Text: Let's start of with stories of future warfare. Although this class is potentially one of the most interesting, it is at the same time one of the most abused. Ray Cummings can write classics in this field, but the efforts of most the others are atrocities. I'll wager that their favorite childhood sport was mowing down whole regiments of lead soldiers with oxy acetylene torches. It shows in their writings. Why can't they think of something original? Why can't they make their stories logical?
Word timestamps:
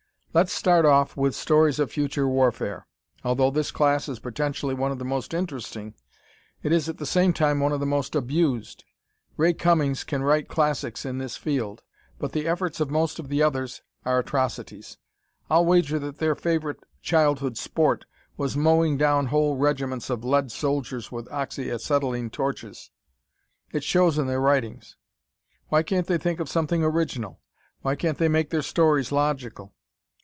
Let's 0.33 0.53
start 0.53 0.85
of 0.85 1.17
with 1.17 1.35
stories 1.35 1.77
of 1.77 1.91
future 1.91 2.25
warfare. 2.25 2.87
Although 3.21 3.51
this 3.51 3.69
class 3.69 4.07
is 4.07 4.19
potentially 4.19 4.73
one 4.73 4.89
of 4.89 4.97
the 4.97 5.03
most 5.03 5.33
interesting, 5.33 5.93
it 6.63 6.71
is 6.71 6.87
at 6.87 6.99
the 6.99 7.05
same 7.05 7.33
time 7.33 7.59
one 7.59 7.73
of 7.73 7.81
the 7.81 7.85
most 7.85 8.15
abused. 8.15 8.85
Ray 9.35 9.51
Cummings 9.51 10.05
can 10.05 10.23
write 10.23 10.47
classics 10.47 11.03
in 11.03 11.17
this 11.17 11.35
field, 11.35 11.83
but 12.17 12.31
the 12.31 12.47
efforts 12.47 12.79
of 12.79 12.89
most 12.89 13.21
the 13.27 13.43
others 13.43 13.81
are 14.05 14.19
atrocities. 14.19 14.97
I'll 15.49 15.65
wager 15.65 15.99
that 15.99 16.19
their 16.19 16.35
favorite 16.35 16.79
childhood 17.01 17.57
sport 17.57 18.05
was 18.37 18.55
mowing 18.55 18.95
down 18.97 19.25
whole 19.25 19.57
regiments 19.57 20.09
of 20.09 20.23
lead 20.23 20.49
soldiers 20.49 21.11
with 21.11 21.29
oxy 21.29 21.69
acetylene 21.69 22.29
torches. 22.29 22.89
It 23.73 23.83
shows 23.83 24.17
in 24.17 24.27
their 24.27 24.39
writings. 24.39 24.95
Why 25.67 25.83
can't 25.83 26.07
they 26.07 26.17
think 26.17 26.39
of 26.39 26.47
something 26.47 26.85
original? 26.85 27.41
Why 27.81 27.97
can't 27.97 28.17
they 28.17 28.29
make 28.29 28.49
their 28.51 28.61
stories 28.61 29.11
logical? 29.11 29.73